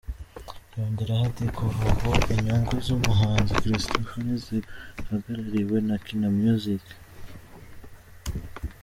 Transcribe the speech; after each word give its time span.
Yongeraho 0.77 1.23
ati 1.29 1.45
“Kuva 1.57 1.83
ubu 2.07 2.11
inyungu 2.35 2.73
z’umuhanzi 2.85 3.51
Christopher 3.61 4.19
ntizigihagarariwe 4.23 5.77
na 5.87 5.95
Kina 6.05 6.29
Music. 6.39 6.83